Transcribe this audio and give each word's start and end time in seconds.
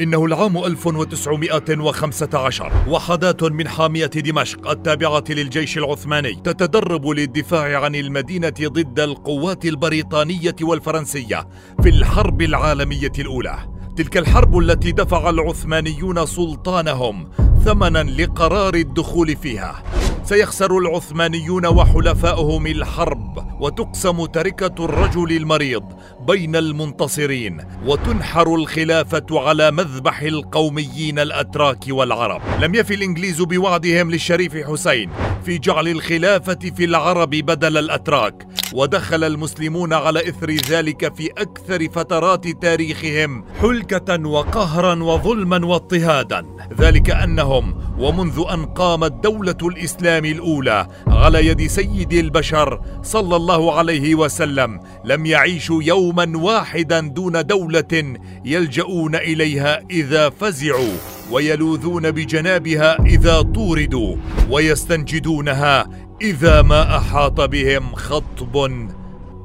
إنه 0.00 0.24
العام 0.24 0.64
1915 0.64 2.72
وحدات 2.88 3.42
من 3.42 3.68
حامية 3.68 4.06
دمشق 4.06 4.70
التابعة 4.70 5.24
للجيش 5.30 5.78
العثماني 5.78 6.34
تتدرب 6.34 7.06
للدفاع 7.06 7.84
عن 7.84 7.94
المدينة 7.94 8.54
ضد 8.62 9.00
القوات 9.00 9.64
البريطانية 9.64 10.56
والفرنسية 10.62 11.48
في 11.82 11.88
الحرب 11.88 12.42
العالمية 12.42 13.12
الأولى. 13.18 13.58
تلك 13.96 14.16
الحرب 14.16 14.58
التي 14.58 14.92
دفع 14.92 15.30
العثمانيون 15.30 16.26
سلطانهم 16.26 17.30
ثمنا 17.64 18.02
لقرار 18.02 18.74
الدخول 18.74 19.36
فيها. 19.36 19.82
سيخسر 20.28 20.78
العثمانيون 20.78 21.66
وحلفائهم 21.66 22.66
الحرب 22.66 23.60
وتقسم 23.60 24.26
تركة 24.26 24.84
الرجل 24.84 25.36
المريض 25.36 25.82
بين 26.26 26.56
المنتصرين 26.56 27.64
وتنحر 27.86 28.54
الخلافة 28.54 29.26
على 29.30 29.70
مذبح 29.70 30.20
القوميين 30.20 31.18
الأتراك 31.18 31.84
والعرب. 31.88 32.42
لم 32.60 32.74
يفي 32.74 32.94
الإنجليز 32.94 33.42
بوعدهم 33.42 34.10
للشريف 34.10 34.56
حسين. 34.56 35.10
في 35.44 35.58
جعل 35.58 35.88
الخلافة 35.88 36.58
في 36.76 36.84
العرب 36.84 37.30
بدل 37.30 37.78
الأتراك 37.78 38.46
ودخل 38.72 39.24
المسلمون 39.24 39.92
على 39.92 40.28
إثر 40.28 40.50
ذلك 40.50 41.14
في 41.14 41.30
أكثر 41.38 41.88
فترات 41.88 42.48
تاريخهم 42.48 43.44
حلكة 43.60 44.28
وقهرا 44.28 45.02
وظلما 45.02 45.66
واضطهادا. 45.66 46.46
ذلك 46.78 47.10
أنهم 47.10 47.74
ومنذ 47.98 48.44
أن 48.50 48.66
قامت 48.66 49.12
دولة 49.12 49.56
الإسلام 49.62 50.24
الأولى 50.24 50.88
على 51.06 51.46
يد 51.46 51.66
سيد 51.66 52.12
البشر 52.12 52.80
صلى 53.02 53.36
الله 53.36 53.78
عليه 53.78 54.14
وسلم 54.14 54.80
لم 55.04 55.26
يعيشوا 55.26 55.82
يوما 55.82 56.32
واحدا 56.36 57.00
دون 57.00 57.46
دولة 57.46 58.16
يلجؤون 58.44 59.14
إليها 59.14 59.80
إذا 59.90 60.30
فزعوا 60.30 60.96
ويلوذون 61.30 62.10
بجنابها 62.10 62.96
إذا 63.06 63.42
طوردوا. 63.42 64.16
ويستنجدونها 64.50 65.88
إذا 66.22 66.62
ما 66.62 66.96
أحاط 66.96 67.40
بهم 67.40 67.94
خطب 67.94 68.56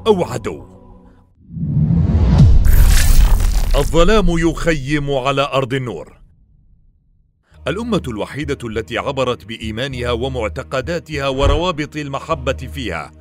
أو 0.07 0.23
عدو. 0.23 0.65
الظلام 3.75 4.25
يخيم 4.29 5.11
على 5.11 5.41
أرض 5.41 5.73
النور. 5.73 6.13
الأمة 7.67 8.01
الوحيدة 8.07 8.57
التي 8.63 8.97
عبرت 8.97 9.45
بإيمانها 9.45 10.11
ومعتقداتها 10.11 11.27
وروابط 11.27 11.95
المحبة 11.95 12.53
فيها 12.53 13.11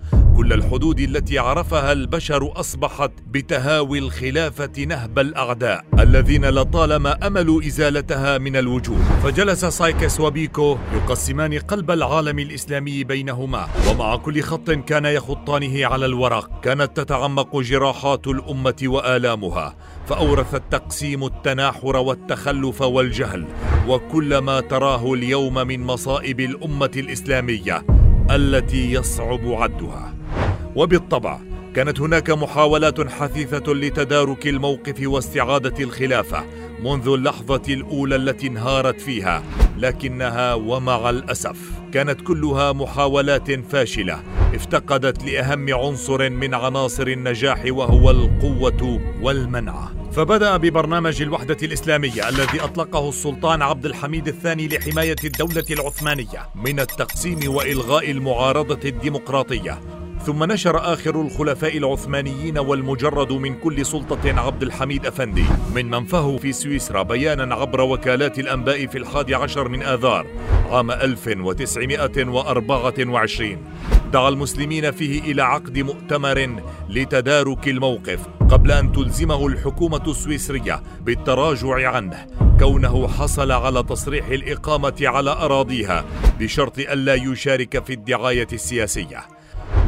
كل 0.42 0.52
الحدود 0.52 1.00
التي 1.00 1.38
عرفها 1.38 1.92
البشر 1.92 2.60
أصبحت 2.60 3.10
بتهاوي 3.26 3.98
الخلافة 3.98 4.84
نهب 4.84 5.18
الأعداء 5.18 5.84
الذين 5.98 6.44
لطالما 6.44 7.26
أملوا 7.26 7.62
إزالتها 7.66 8.38
من 8.38 8.56
الوجود 8.56 9.02
فجلس 9.24 9.64
سايكس 9.64 10.20
وبيكو 10.20 10.78
يقسمان 10.94 11.58
قلب 11.58 11.90
العالم 11.90 12.38
الإسلامي 12.38 13.04
بينهما 13.04 13.68
ومع 13.90 14.16
كل 14.16 14.42
خط 14.42 14.70
كان 14.70 15.04
يخطانه 15.04 15.86
على 15.86 16.06
الورق. 16.06 16.60
كانت 16.60 16.96
تتعمق 16.96 17.56
جراحات 17.56 18.26
الأمة 18.26 18.82
وآلامها 18.84 19.76
فأورث 20.06 20.54
التقسيم 20.54 21.24
التناحر 21.24 21.96
والتخلف 21.96 22.82
والجهل. 22.82 23.46
وكل 23.88 24.38
ما 24.38 24.60
تراه 24.60 25.14
اليوم 25.14 25.54
من 25.54 25.80
مصائب 25.80 26.40
الأمة 26.40 26.90
الإسلامية 26.96 28.01
التي 28.30 28.92
يصعب 28.92 29.40
عدها. 29.44 30.14
وبالطبع 30.76 31.38
كانت 31.74 32.00
هناك 32.00 32.30
محاولات 32.30 33.10
حثيثة 33.10 33.72
لتدارك 33.72 34.46
الموقف 34.46 35.06
واستعادة 35.06 35.84
الخلافة 35.84 36.44
منذ 36.82 37.08
اللحظة 37.08 37.62
الأولى 37.68 38.16
التي 38.16 38.46
انهارت 38.46 39.00
فيها 39.00 39.42
لكنها 39.78 40.54
ومع 40.54 41.10
الأسف 41.10 41.56
كانت 41.94 42.20
كلها 42.20 42.72
محاولات 42.72 43.50
فاشلة 43.50 44.22
افتقدت 44.54 45.24
لأهم 45.24 45.74
عنصر 45.74 46.30
من 46.30 46.54
عناصر 46.54 47.06
النجاح 47.06 47.62
وهو 47.68 48.10
القوة 48.10 49.00
والمنعه 49.22 49.92
فبدأ 50.12 50.56
ببرنامج 50.56 51.22
الوحدة 51.22 51.56
الإسلامية 51.62 52.28
الذي 52.28 52.60
أطلقه 52.60 53.08
السلطان 53.08 53.62
عبد 53.62 53.86
الحميد 53.86 54.28
الثاني 54.28 54.68
لحماية 54.68 55.16
الدولة 55.24 55.64
العثمانية 55.70 56.48
من 56.54 56.80
التقسيم 56.80 57.54
وإلغاء 57.54 58.10
المعارضة 58.10 58.88
الديمقراطية. 58.88 59.80
ثم 60.26 60.44
نشر 60.44 60.92
آخر 60.92 61.20
الخلفاء 61.20 61.78
العثمانيين 61.78 62.58
والمجرد 62.58 63.32
من 63.32 63.54
كل 63.54 63.86
سلطة 63.86 64.40
عبد 64.40 64.62
الحميد 64.62 65.06
أفندي 65.06 65.44
من 65.74 65.90
منفاه 65.90 66.36
في 66.36 66.52
سويسرا 66.52 67.02
بيانا 67.02 67.54
عبر 67.54 67.80
وكالات 67.80 68.38
الأنباء 68.38 68.86
في 68.86 68.98
الحادي 68.98 69.34
عشر 69.34 69.68
من 69.68 69.82
آذار 69.82 70.26
عام 70.70 70.90
1924 70.90 73.58
دعا 74.12 74.28
المسلمين 74.28 74.90
فيه 74.90 75.20
إلى 75.20 75.42
عقد 75.42 75.78
مؤتمر 75.78 76.62
لتدارك 76.88 77.68
الموقف 77.68 78.20
قبل 78.50 78.72
أن 78.72 78.92
تلزمه 78.92 79.46
الحكومة 79.46 80.02
السويسرية 80.06 80.82
بالتراجع 81.00 81.88
عنه 81.88 82.26
كونه 82.58 83.08
حصل 83.08 83.52
على 83.52 83.82
تصريح 83.82 84.28
الإقامة 84.28 85.02
على 85.02 85.30
أراضيها 85.30 86.04
بشرط 86.40 86.78
ألا 86.78 87.14
يشارك 87.14 87.84
في 87.84 87.92
الدعاية 87.92 88.48
السياسية. 88.52 89.31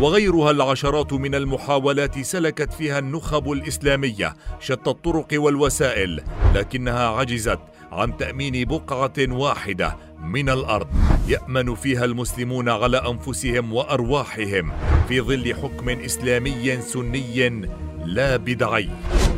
وغيرها 0.00 0.50
العشرات 0.50 1.12
من 1.12 1.34
المحاولات 1.34 2.20
سلكت 2.20 2.72
فيها 2.72 2.98
النخب 2.98 3.52
الإسلامية 3.52 4.34
شتى 4.60 4.90
الطرق 4.90 5.28
والوسائل 5.32 6.22
لكنها 6.54 7.08
عجزت 7.08 7.58
عن 7.92 8.16
تأمين 8.16 8.64
بقعة 8.64 9.12
واحدة 9.18 9.96
من 10.20 10.48
الأرض 10.48 10.88
يأمن 11.28 11.74
فيها 11.74 12.04
المسلمون 12.04 12.68
على 12.68 12.96
أنفسهم 12.96 13.72
وأرواحهم 13.72 14.72
في 15.08 15.20
ظل 15.20 15.54
حكم 15.54 15.88
إسلامي 15.88 16.80
سني 16.80 17.68
لا 18.04 18.36
بدعي 18.36 18.88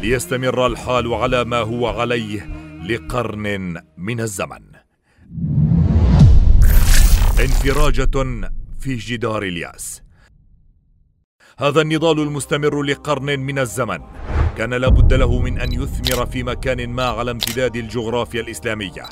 ليستمر 0.03 0.67
الحال 0.67 1.15
على 1.15 1.45
ما 1.45 1.59
هو 1.59 1.87
عليه 1.87 2.49
لقرن 2.89 3.77
من 3.97 4.21
الزمن. 4.21 4.63
انفراجة 7.41 8.51
في 8.79 8.97
جدار 8.97 9.43
اليأس. 9.43 10.06
هذا 11.61 11.81
النضال 11.81 12.21
المستمر 12.21 12.83
لقرن 12.83 13.41
من 13.41 13.59
الزمن. 13.59 13.99
كان 14.59 14.75
لابد 14.75 15.15
له 15.15 15.41
من 15.41 15.61
أن 15.61 15.73
يثمر 15.73 16.27
في 16.27 16.43
مكان 16.43 16.89
ما 16.91 17.05
على 17.05 17.31
امتداد 17.31 17.77
الجغرافيا 17.77 18.41
الإسلامية 18.41 19.03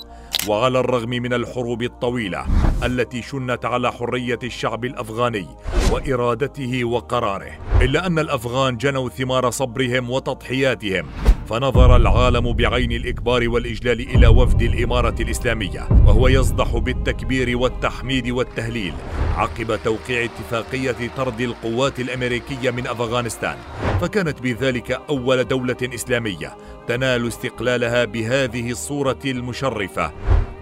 وعلى 0.48 0.80
الرغم 0.80 1.08
من 1.08 1.32
الحروب 1.32 1.82
الطويلة 1.82 2.46
التي 2.84 3.22
شنت 3.22 3.64
على 3.64 3.92
حرية 3.92 4.38
الشعب 4.42 4.84
الأفغاني 4.84 5.46
وإرادته 5.92 6.84
وقراره. 6.84 7.52
إلا 7.82 8.06
أن 8.06 8.18
الأفغان 8.18 8.76
جنوا 8.76 9.08
ثمار 9.08 9.50
صبرهم 9.50 10.10
وتضحياتهم 10.10 11.06
فنظر 11.46 11.96
العالم 11.96 12.52
بعين 12.52 12.92
الإكبار 12.92 13.48
والإجلال 13.48 14.00
إلى 14.00 14.26
وفد 14.26 14.62
الإمارة 14.62 15.14
الإسلامية 15.20 15.88
وهو 16.06 16.28
يصدح 16.28 16.76
بالتكبير 16.76 17.58
والتحميد 17.58 18.28
والتهليل 18.28 18.94
عقب 19.36 19.78
توقيع 19.84 20.24
اتفاقية 20.24 21.10
طرد 21.16 21.40
القوات 21.40 22.00
الأمريكية 22.00 22.70
من 22.70 22.86
أفغانستان. 22.86 23.56
فكانت 24.00 24.42
بذلك 24.42 25.00
أول 25.08 25.44
دولة 25.44 25.76
إسلامية 25.82 26.56
تنال 26.86 27.28
استقلالها 27.28 28.04
بهذه 28.04 28.70
الصورة 28.70 29.18
المشرفة 29.24 30.12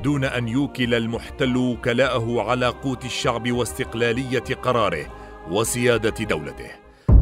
دون 0.04 0.24
أن 0.24 0.48
يوكل 0.48 0.94
المحتل 0.94 1.56
وكلاءه 1.56 2.42
على 2.42 2.66
قوت 2.66 3.04
الشعب 3.04 3.52
واستقلالية 3.52 4.54
قراره 4.62 5.06
وسيادة 5.50 6.24
دولته. 6.24 6.70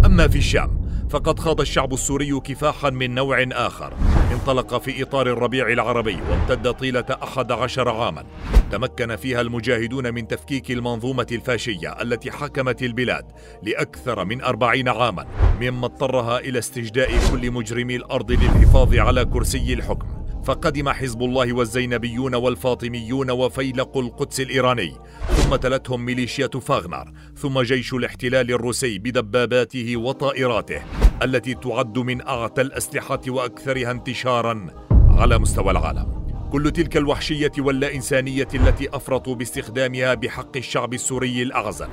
أما 0.04 0.28
في 0.28 0.38
الشام 0.38 0.79
فقد 1.10 1.38
خاض 1.38 1.60
الشعب 1.60 1.93
السوري 1.93 2.41
كفاحا 2.41 2.91
من 2.91 3.15
نوع 3.15 3.47
آخر. 3.53 3.93
انطلق 4.32 4.78
في 4.78 5.03
إطار 5.03 5.26
الربيع 5.26 5.69
العربي 5.69 6.19
وامتد 6.31 6.73
طيلة 6.73 7.05
أحد 7.23 7.52
عشر 7.52 7.88
عاما. 7.88 8.25
تمكن 8.73 9.17
فيها 9.17 9.40
المجاهدون 9.40 10.14
من 10.14 10.29
تفكيك 10.29 10.70
المنظومة 10.70 11.26
الفاشية 11.32 12.02
التي 12.02 12.31
حكمت 12.31 12.82
البلاد 12.82 13.25
لأكثر 13.62 14.25
من 14.25 14.43
أربعين 14.43 14.88
عاما 14.88 15.26
مما 15.61 15.87
اضطرها 15.87 16.38
إلى 16.38 16.58
استجداء 16.58 17.11
كل 17.31 17.50
مجرمي 17.50 17.96
الأرض 17.96 18.32
للحفاظ 18.32 18.94
على 18.94 19.25
كرسي 19.25 19.73
الحكم. 19.73 20.20
فقدم 20.44 20.88
حزب 20.88 21.23
الله 21.23 21.52
والزينبيون 21.52 22.34
والفاطميون 22.34 23.31
وفيلق 23.31 23.96
القدس 23.96 24.40
الإيراني 24.40 24.96
ثم 25.37 25.56
تلتهم 25.56 26.05
ميليشيا 26.05 26.49
فاغنر 26.49 27.12
ثم 27.37 27.61
جيش 27.61 27.94
الاحتلال 27.94 28.50
الروسي 28.50 28.99
بدباباته 28.99 29.96
وطائراته. 29.96 30.82
التي 31.22 31.55
تعد 31.55 31.99
من 31.99 32.26
أعتى 32.26 32.61
الأسلحة 32.61 33.20
وأكثرها 33.28 33.90
انتشارا 33.90 34.67
على 34.90 35.38
مستوى 35.38 35.70
العالم. 35.70 36.20
كل 36.52 36.70
تلك 36.70 36.96
الوحشية 36.96 37.52
واللا 37.58 37.94
إنسانية 37.94 38.49
التي 38.55 38.88
أفرطوا 38.96 39.34
باستخدامها 39.34 40.14
بحق 40.14 40.56
الشعب 40.56 40.94
السوري 40.94 41.43
الأعزل. 41.43 41.88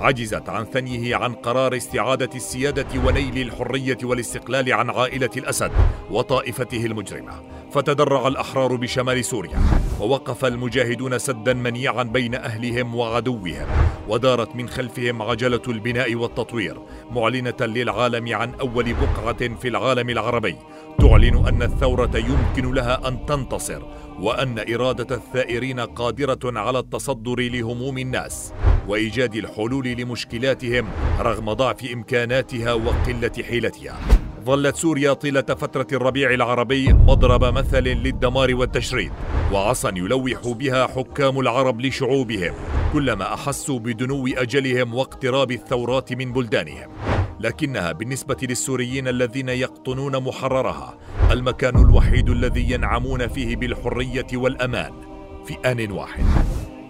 عجزت 0.00 0.48
عن 0.48 0.64
ثنيه 0.64 1.16
عن 1.16 1.32
قرار 1.34 1.76
استعادة 1.76 2.30
السيادة 2.34 3.00
ونيل 3.04 3.38
الحرية 3.38 3.98
والاستقلال 4.02 4.72
عن 4.72 4.90
عائلة 4.90 5.30
الأسد 5.36 5.70
وطائفته 6.10 6.86
المجرمة. 6.86 7.32
فتدرع 7.72 8.28
الأحرار 8.28 8.76
بشمال 8.76 9.24
سوريا 9.24 9.58
ووقف 10.00 10.44
المجاهدون 10.44 11.18
سدا 11.18 11.54
منيعا 11.54 12.02
بين 12.02 12.34
أهلهم 12.34 12.94
وعدوهم 12.94 13.66
ودارت 14.08 14.56
من 14.56 14.68
خلفهم 14.68 15.22
عجلة 15.22 15.62
البناء 15.68 16.14
والتطوير 16.14 16.78
معلنة 17.10 17.56
للعالم 17.60 18.34
عن 18.34 18.54
أول 18.54 18.94
بقعة 18.94 19.56
في 19.60 19.68
العالم 19.68 20.10
العربي. 20.10 20.56
تعلن 20.98 21.46
أن 21.46 21.62
الثورة 21.62 22.10
يمكن 22.16 22.74
لها 22.74 23.08
أن 23.08 23.26
تنتصر 23.26 23.82
وأن 24.20 24.74
إرادة 24.74 25.16
الثائرين 25.16 25.80
قادرة 25.80 26.38
على 26.44 26.78
التصدر 26.78 27.40
لهموم 27.40 27.98
الناس 27.98 28.52
وإيجاد 28.88 29.34
الحلول 29.34 29.86
لمشكلاتهم 29.86 30.88
رغم 31.20 31.52
ضعف 31.52 31.84
إمكاناتها 31.92 32.72
وقلة 32.72 33.32
حيلتها. 33.48 33.98
ظلت 34.44 34.76
سوريا 34.76 35.12
طيلة 35.12 35.42
فترة 35.42 35.86
الربيع 35.92 36.30
العربي 36.30 36.92
مضرب 36.92 37.44
مثل 37.44 37.82
للدمار 37.82 38.54
والتشريد 38.54 39.12
وعصا 39.52 39.88
يلوح 39.96 40.48
بها 40.48 40.86
حكام 40.86 41.40
العرب 41.40 41.80
لشعوبهم 41.80 42.54
كلما 42.92 43.34
أحسوا 43.34 43.78
بدنو 43.78 44.26
أجلهم 44.26 44.94
واقتراب 44.94 45.50
الثورات 45.50 46.12
من 46.12 46.32
بلدانهم. 46.32 47.05
لكنها 47.40 47.92
بالنسبة 47.92 48.36
للسوريين 48.42 49.08
الذين 49.08 49.48
يقطنون 49.48 50.16
محررها 50.22 50.98
المكان 51.30 51.76
الوحيد 51.76 52.28
الذي 52.28 52.70
ينعمون 52.70 53.28
فيه 53.28 53.56
بالحرية 53.56 54.26
والأمان 54.34 54.92
في 55.46 55.56
آن 55.64 55.92
واحد. 55.92 56.24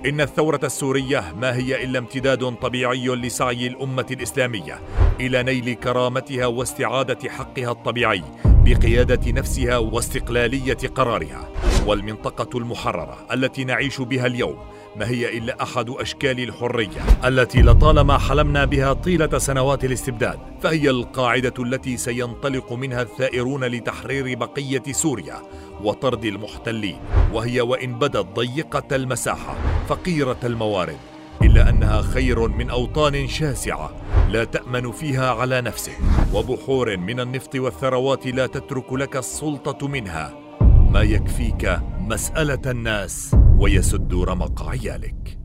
إن 0.06 0.20
الثورة 0.20 0.60
السورية 0.64 1.34
ما 1.40 1.56
هي 1.56 1.84
إلا 1.84 1.98
امتداد 1.98 2.54
طبيعي 2.54 3.08
لسعي 3.08 3.66
الأمة 3.66 4.06
الإسلامية 4.10 4.80
إلى 5.20 5.42
نيل 5.42 5.74
كرامتها 5.74 6.46
واستعادة 6.46 7.30
حقها 7.30 7.70
الطبيعي 7.70 8.22
بقيادة 8.44 9.32
نفسها 9.32 9.76
واستقلالية 9.76 10.78
قرارها 10.94 11.48
والمنطقة 11.86 12.58
المحررة 12.58 13.26
التي 13.32 13.64
نعيش 13.64 14.00
بها 14.00 14.26
اليوم 14.26 14.58
ما 14.98 15.08
هي 15.08 15.38
إلا 15.38 15.62
أحد 15.62 15.90
أشكال 15.90 16.40
الحرية 16.40 17.00
التي 17.24 17.62
لطالما 17.62 18.18
حلمنا 18.18 18.64
بها 18.64 18.92
طيلة 18.92 19.38
سنوات 19.38 19.84
الاستبداد 19.84 20.38
فهي 20.62 20.90
القاعدة 20.90 21.54
التي 21.58 21.96
سينطلق 21.96 22.72
منها 22.72 23.02
الثائرون 23.02 23.64
لتحرير 23.64 24.38
بقية 24.38 24.82
سوريا 24.90 25.42
وطرد 25.82 26.24
المحتلين 26.24 26.98
وهي 27.32 27.60
وإن 27.60 27.98
بدت 27.98 28.26
ضيقة 28.36 28.96
المساحة 28.96 29.56
فقيرة 29.88 30.38
الموارد 30.44 30.98
إلا 31.42 31.68
أنها 31.70 32.02
خير 32.02 32.48
من 32.48 32.70
أوطان 32.70 33.28
شاسعة 33.28 33.90
لا 34.28 34.44
تأمن 34.44 34.92
فيها 34.92 35.30
على 35.30 35.60
نفسك 35.60 35.98
وبحور 36.34 36.96
من 36.96 37.20
النفط 37.20 37.54
والثروات 37.54 38.26
لا 38.26 38.46
تترك 38.46 38.92
لك 38.92 39.16
السلطة 39.16 39.88
منها. 39.88 40.34
ما 40.90 41.02
يكفيك 41.02 41.80
مسألة 41.98 42.70
الناس؟ 42.70 43.36
ويسد 43.58 44.14
رمق 44.14 44.62
عيالك. 44.62 45.35